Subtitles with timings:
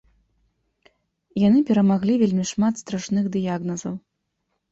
[1.41, 3.95] Яны перамаглі вельмі шмат страшных дыягназаў.